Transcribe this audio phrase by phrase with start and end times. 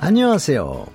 [0.00, 0.86] 안녕하세요.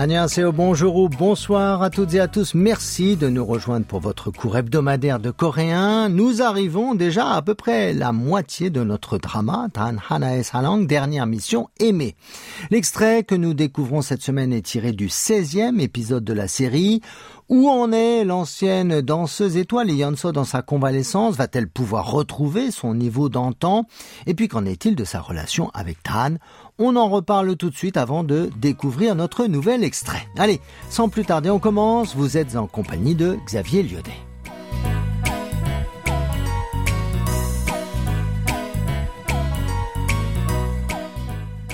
[0.00, 2.54] Annyeonghaseyo, bonjour ou bonsoir à toutes et à tous.
[2.54, 6.09] Merci de nous rejoindre pour votre cours hebdomadaire de coréen.
[6.09, 11.25] Nous arrivons déjà à peu près la moitié de notre drama, Tan Hanae Salang, dernière
[11.25, 12.15] mission aimée.
[12.71, 17.01] L'extrait que nous découvrons cette semaine est tiré du 16e épisode de la série.
[17.47, 21.35] Où en est l'ancienne danseuse étoile Yeonso dans sa convalescence?
[21.35, 23.85] Va-t-elle pouvoir retrouver son niveau d'antan?
[24.25, 26.37] Et puis qu'en est-il de sa relation avec Tan?
[26.79, 30.27] On en reparle tout de suite avant de découvrir notre nouvel extrait.
[30.37, 32.15] Allez, sans plus tarder, on commence.
[32.15, 34.14] Vous êtes en compagnie de Xavier Lyodet.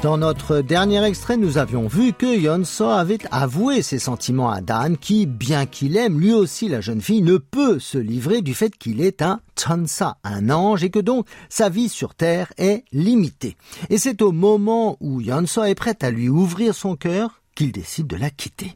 [0.01, 4.97] Dans notre dernier extrait, nous avions vu que Yonso avait avoué ses sentiments à Dan
[4.97, 8.75] qui, bien qu'il aime lui aussi la jeune fille, ne peut se livrer du fait
[8.75, 13.57] qu'il est un Chansa, un ange, et que donc sa vie sur Terre est limitée.
[13.91, 18.07] Et c'est au moment où Yonso est prête à lui ouvrir son cœur qu'il décide
[18.07, 18.75] de la quitter.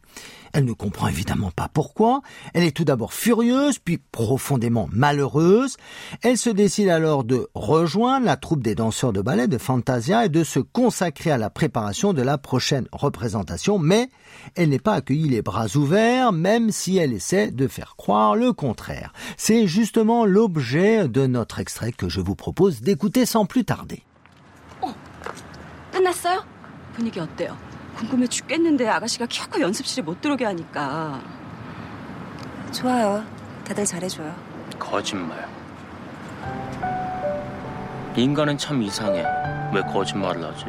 [0.56, 2.22] Elle ne comprend évidemment pas pourquoi.
[2.54, 5.76] Elle est tout d'abord furieuse, puis profondément malheureuse.
[6.22, 10.30] Elle se décide alors de rejoindre la troupe des danseurs de ballet de Fantasia et
[10.30, 14.10] de se consacrer à la préparation de la prochaine représentation, mais
[14.56, 18.54] elle n'est pas accueillie les bras ouverts, même si elle essaie de faire croire le
[18.54, 19.12] contraire.
[19.36, 24.04] C'est justement l'objet de notre extrait que je vous propose d'écouter sans plus tarder.
[24.82, 24.94] Oh,
[27.98, 31.22] 궁금해 죽겠는데 아가씨가 키워코 연습실에 못 들어오게 하니까.
[32.72, 33.24] 좋아요.
[33.66, 34.36] 다들 잘해줘요.
[34.78, 35.48] 거짓말.
[38.16, 39.24] 인간은 참 이상해.
[39.74, 40.66] 왜 거짓말을 하지?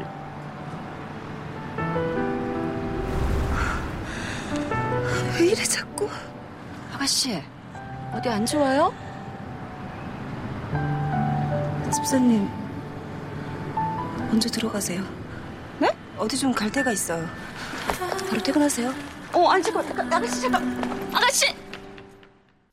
[5.39, 6.09] 왜 이래 자꾸?
[6.93, 7.41] 아가씨,
[8.13, 8.93] 어디 안 좋아요?
[11.93, 12.49] 집사님,
[14.29, 15.16] 먼저 들어가세요.
[16.18, 17.26] 어디 좀 갈 데가 있어요.
[18.30, 18.92] 바로 퇴근하세요.
[19.34, 20.62] 어, 아니, 잠깐, 아가씨, 잠깐.
[21.12, 21.46] 아가씨!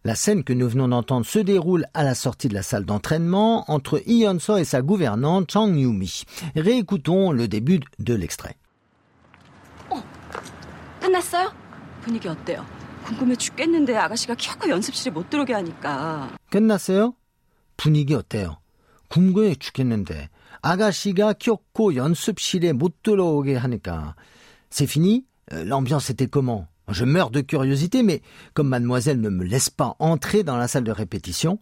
[0.06, 3.70] La scène que nous venons d'entendre se déroule à la sortie de la salle d'entraînement
[3.70, 6.24] entre Hyun-so et sa gouvernante Chang Yu-mi.
[6.56, 8.56] Réécoutons le début de l'extrait.
[9.90, 10.02] 어,
[11.02, 11.52] 끝났어요?
[12.02, 12.66] 분위기 어때요?
[13.06, 16.30] 궁금해 죽겠는데 아가씨가 키워코 연습실에 못 들어오게 하니까.
[16.50, 17.14] 끝났어요?
[17.76, 18.58] 분위기 어때요?
[19.14, 20.30] 궁금해 죽겠는데
[20.62, 24.16] 아가씨가 kyoko 연습실에 못 들어오게 하니까.
[24.70, 25.26] C'est fini?
[25.54, 26.68] Euh, l'ambiance était comment?
[26.90, 28.22] Je meurs de curiosité, mais
[28.54, 31.60] comme mademoiselle ne me laisse pas entrer dans la salle de répétition,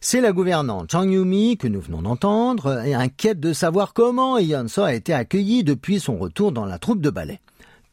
[0.00, 4.82] c'est la gouvernante Chang Yumi que nous venons d'entendre et inquiète de savoir comment Yeonso
[4.82, 7.40] a été accueilli depuis son retour dans la troupe de ballet.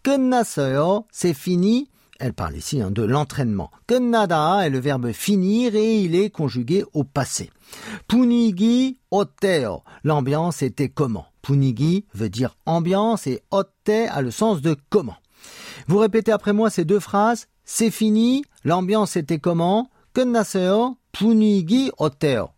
[0.05, 1.89] 끝났어요, c'est fini.
[2.20, 3.70] Elle parle ici hein, de l'entraînement.
[3.86, 7.50] Kennada est le verbe finir et il est conjugué au passé.
[8.08, 9.82] Punigi oteo.
[10.04, 11.24] L'ambiance était comment?
[11.40, 15.16] Punigi veut dire ambiance et otte a le sens de comment.
[15.88, 17.46] Vous répétez après moi ces deux phrases.
[17.64, 19.88] C'est fini, l'ambiance était comment?
[20.12, 22.50] Kennaseo, punigi oteo.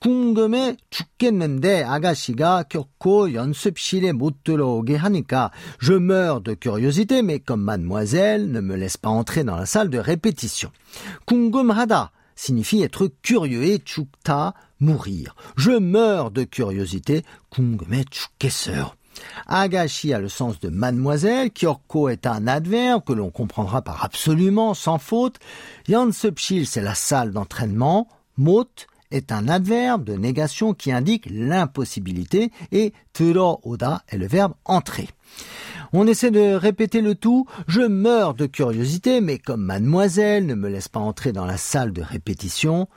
[0.00, 8.50] 궁금해 죽겠는데 아가씨가 겪고 연습실에 못 들어오게 하니까 je meurs de curiosité mais comme mademoiselle
[8.50, 10.70] ne me laisse pas entrer dans la salle de répétition.
[11.24, 15.34] 궁금하다 signifie être curieux et 죽다 mourir.
[15.56, 17.22] Je meurs de curiosité.
[17.48, 18.92] 궁금해 죽겠어요.
[19.46, 24.74] Agashi a le sens de mademoiselle, Kyoko est un adverbe que l'on comprendra par absolument,
[24.74, 25.38] sans faute.
[25.88, 28.08] Yansupshil, c'est la salle d'entraînement.
[28.36, 28.68] Mot
[29.10, 32.92] est un adverbe de négation qui indique l'impossibilité et
[33.62, 35.08] oda est le verbe entrer.
[35.92, 37.46] On essaie de répéter le tout.
[37.68, 41.92] Je meurs de curiosité, mais comme mademoiselle ne me laisse pas entrer dans la salle
[41.92, 42.88] de répétition,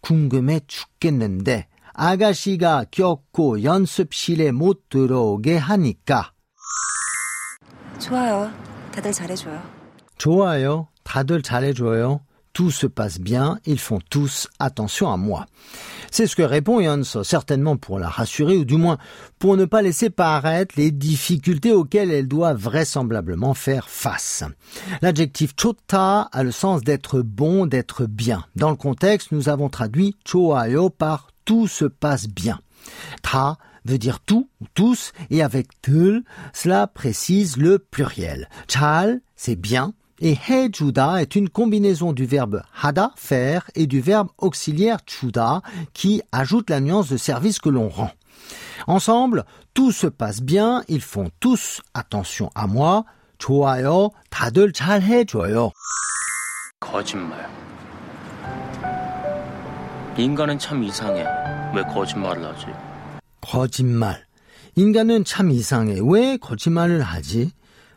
[0.00, 6.32] 궁금해 죽겠는데 아가씨가 겪고 연습실에 못 들어오게 하니까.
[7.98, 8.50] 좋아요.
[8.92, 9.60] 다들 잘해줘요.
[10.18, 10.88] 좋아요.
[11.02, 12.20] 다들 잘해줘요.
[12.53, 15.45] tout se passe bien, ils font tous attention à moi.
[16.11, 18.97] C'est ce que répond Yonso, certainement pour la rassurer, ou du moins
[19.37, 24.43] pour ne pas laisser paraître les difficultés auxquelles elle doit vraisemblablement faire face.
[25.01, 28.45] L'adjectif chota a le sens d'être bon, d'être bien.
[28.55, 32.59] Dans le contexte, nous avons traduit choayo par tout se passe bien.
[33.21, 36.23] Ta veut dire tout ou tous, et avec tul,
[36.53, 38.49] cela précise le pluriel.
[38.67, 44.28] Chal, c'est bien, et hejuda est une combinaison du verbe hada, faire, et du verbe
[44.38, 48.10] auxiliaire chuda, qui ajoute la nuance de service que l'on rend.
[48.86, 53.04] Ensemble, tout se passe bien, ils font tous attention à moi.
[53.38, 55.70] 좋아요, 다들 잘 해줘요.
[56.80, 57.48] 거짓말.
[60.16, 61.26] 인간은 참 이상해.
[61.74, 62.66] 왜 거짓말을 하지?
[63.40, 64.24] 거짓말.
[64.76, 65.98] 인간은 참 이상해.
[66.02, 67.50] 왜 거짓말을 하지?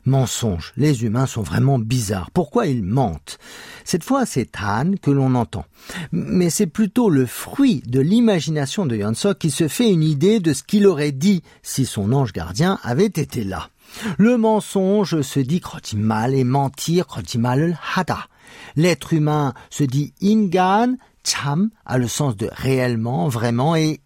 [0.05, 0.73] Mensonge.
[0.77, 2.31] Les humains sont vraiment bizarres.
[2.33, 3.39] Pourquoi ils mentent?
[3.85, 5.65] Cette fois, c'est Han que l'on entend.
[6.11, 10.53] Mais c'est plutôt le fruit de l'imagination de Yansok qui se fait une idée de
[10.53, 13.69] ce qu'il aurait dit si son ange gardien avait été là.
[14.19, 15.61] Le mensonge se dit
[15.97, 17.07] mal et mentir
[17.39, 18.27] mal hada.
[18.77, 24.02] L'être humain se dit ingan, cham a le sens de réellement, vraiment et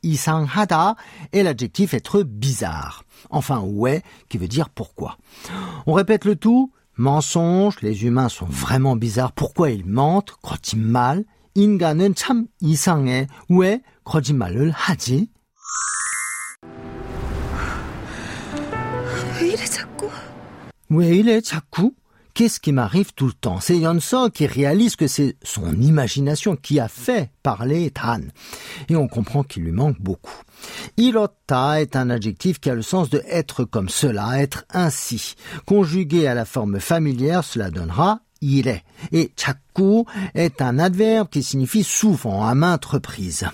[0.56, 0.96] hada
[1.32, 3.04] est l'adjectif être bizarre.
[3.30, 5.18] Enfin, ouais, qui veut dire pourquoi.
[5.86, 6.72] On répète le tout.
[6.98, 9.32] Mensonge, les humains sont vraiment bizarres.
[9.32, 10.34] Pourquoi ils mentent?
[10.76, 11.24] mal.
[11.56, 13.28] 인간은 참 이상해.
[13.50, 15.28] 왜 거짓말을 하지?
[19.40, 20.10] 왜 이래 자꾸?
[20.90, 21.92] 왜 이래 자꾸?
[22.37, 23.61] Qu'est-ce qui m'arrive tout le temps?
[23.61, 28.21] C'est Yonso qui réalise que c'est son imagination qui a fait parler Tan.
[28.91, 30.43] Et on comprend qu'il lui manque beaucoup.
[30.99, 35.35] Irota est un adjectif qui a le sens de être comme cela, être ainsi.
[35.65, 38.85] Conjugué à la forme familière, cela donnera il est.
[39.13, 40.05] Et chaku
[40.35, 43.47] est un adverbe qui signifie souvent, à maintes reprises.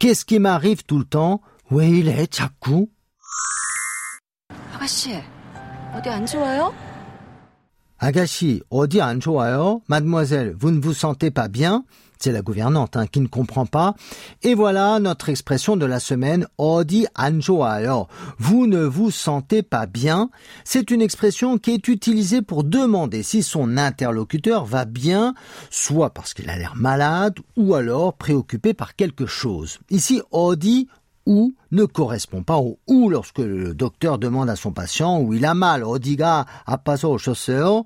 [0.00, 1.42] Qu'est-ce qui m'arrive tout le temps?
[1.70, 2.90] Oui, il est chaku.
[8.01, 8.21] 어디 안 좋아요?
[8.21, 11.85] Agashi, odi an Mademoiselle, vous ne vous sentez pas bien
[12.17, 13.95] C'est la gouvernante hein, qui ne comprend pas.
[14.43, 18.07] Et voilà notre expression de la semaine, odi an
[18.37, 20.29] Vous ne vous sentez pas bien.
[20.63, 25.33] C'est une expression qui est utilisée pour demander si son interlocuteur va bien,
[25.69, 29.79] soit parce qu'il a l'air malade, ou alors préoccupé par quelque chose.
[29.89, 30.87] Ici, odi
[31.26, 35.44] ou ne correspond pas au ou lorsque le docteur demande à son patient où il
[35.44, 35.84] a mal.
[35.84, 37.82] Odiga a pas au chausseur.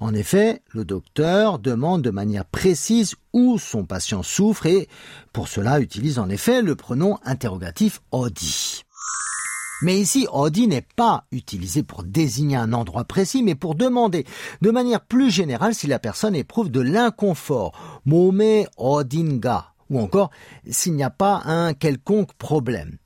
[0.00, 4.88] En effet, le docteur demande de manière précise où son patient souffre et
[5.32, 8.82] pour cela utilise en effet le pronom interrogatif odi.
[9.82, 14.24] Mais ici, odi n'est pas utilisé pour désigner un endroit précis, mais pour demander
[14.62, 17.72] de manière plus générale si la personne éprouve de l'inconfort.
[18.06, 20.31] Mome odinga ou encore
[20.69, 22.97] s'il n'y a pas un quelconque problème.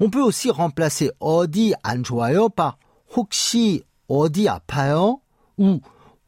[0.00, 2.78] On peut aussi remplacer 어디 안 좋아요 par
[3.16, 5.20] 혹시 어디 아파요
[5.58, 5.80] ou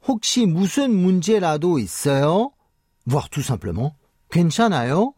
[0.06, 2.52] 혹시 무슨 문제라도 있어요
[3.06, 3.94] voire tout simplement
[4.30, 5.14] 괜찮아요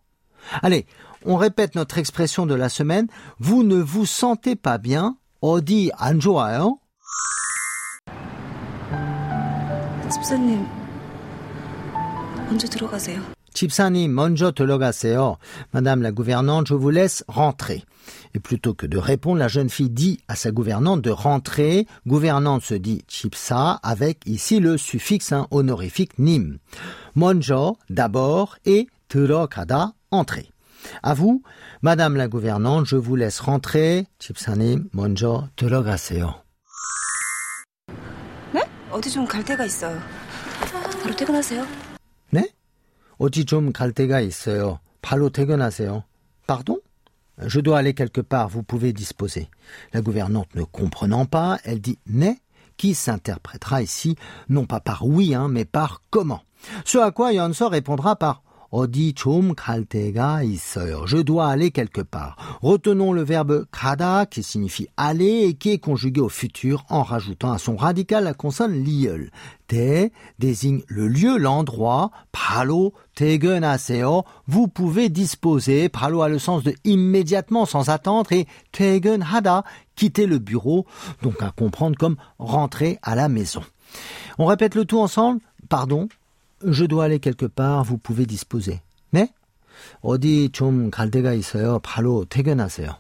[0.63, 0.87] Allez,
[1.25, 3.07] on répète notre expression de la semaine.
[3.39, 6.79] Vous ne vous sentez pas bien 어디 안 좋아요
[10.11, 10.65] 집사님,
[12.47, 13.21] 먼저 들어가세요.
[13.59, 15.37] 집사님, 먼저 들어가세요.
[15.73, 17.85] Madame la gouvernante, je vous laisse rentrer.
[18.35, 21.87] Et plutôt que de répondre, la jeune fille dit à sa gouvernante de rentrer.
[22.07, 26.59] Gouvernante se dit chipsa avec ici le suffixe honorifique nim.
[27.15, 30.51] Monjo, d'abord, et 들어가다, entrer.
[31.03, 31.43] À vous,
[31.81, 34.07] Madame la gouvernante, je vous laisse rentrer.
[34.19, 36.43] 집사님, 먼저 들어가세요.
[38.53, 38.63] 네?
[38.91, 39.99] 어디 좀 갈 데가 있어요.
[41.03, 41.67] 바로 퇴근하세요.
[42.31, 42.49] 네?
[43.19, 44.81] 어디 좀갈 데가 있어요.
[45.03, 46.05] 바로 퇴근하세요.
[46.47, 46.81] Pardon?
[47.39, 49.49] Je dois aller quelque part, vous pouvez disposer.
[49.93, 52.41] La gouvernante ne comprenant pas, elle dit né,
[52.77, 54.17] qui s'interprétera ici
[54.49, 56.43] non pas par oui, hein, mais par comment.
[56.85, 58.43] Ce à quoi Yonso répondra par
[58.75, 59.87] 어디 좀 갈
[60.43, 61.07] 있어요.
[61.07, 62.35] Je dois aller quelque part.
[62.61, 67.53] Retenons le verbe 가다 qui signifie aller et qui est conjugué au futur en rajoutant
[67.53, 69.31] à son radical la consonne liel.
[69.69, 70.11] 대
[70.41, 72.11] désigne le lieu, l'endroit.
[72.33, 74.25] 바로 퇴근하세요.
[74.49, 75.89] Vous pouvez disposer.
[75.89, 78.33] 바로 a le sens de immédiatement, sans attendre.
[78.33, 79.63] Et 퇴근하다,
[79.95, 80.85] quitter le bureau.
[81.23, 83.63] Donc à comprendre comme rentrer à la maison.
[84.39, 85.41] On répète le tout ensemble.
[85.69, 86.09] Pardon,
[86.63, 88.81] je dois aller quelque part, vous pouvez disposer.
[89.13, 89.29] 네?
[90.03, 91.79] 어디 좀 갈 데가 있어요.
[91.81, 92.97] 바로 퇴근하세요.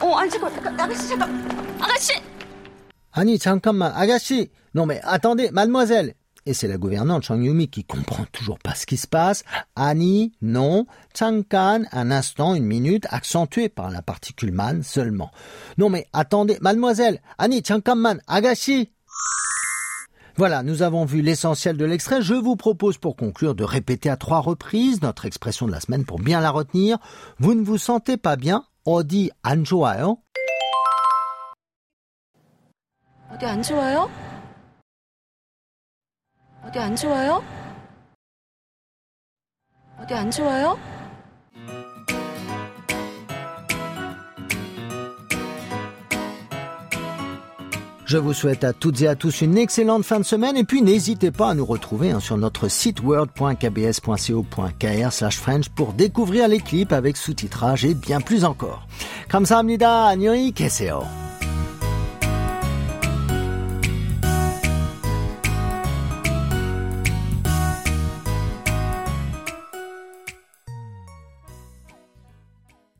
[0.00, 2.12] 어, 아니, 잠깐, 아가씨, 잠깐, 아가씨!
[3.12, 4.50] 아니, 잠깐만, 아가씨!
[4.74, 6.14] Non mais, attendez, mademoiselle!
[6.46, 9.44] Et c'est la gouvernante Chang Yumi qui comprend toujours pas ce qui se passe.
[9.76, 10.86] Annie, non.
[11.18, 15.30] Changkan, un instant, une minute, accentué par la particule man seulement.
[15.78, 17.20] Non mais, attendez, mademoiselle!
[17.38, 18.90] Annie, 잠깐만, 아가씨!
[20.38, 22.22] Voilà, nous avons vu l'essentiel de l'extrait.
[22.22, 26.04] Je vous propose pour conclure de répéter à trois reprises notre expression de la semaine
[26.04, 26.98] pour bien la retenir.
[27.38, 30.18] Vous ne vous sentez pas bien 어디 안 좋아요?
[33.30, 34.10] 어디 안 좋아요?
[36.66, 37.42] 어디 안 좋아요?
[39.98, 40.78] 어디 안 좋아요?
[48.08, 50.82] Je vous souhaite à toutes et à tous une excellente fin de semaine et puis
[50.82, 56.92] n'hésitez pas à nous retrouver hein, sur notre site word.kbs.co.kr French pour découvrir les clips
[56.92, 58.86] avec sous-titrage et bien plus encore.
[59.28, 60.06] 감사합니다.
[60.06, 61.04] 안녕히 계세요.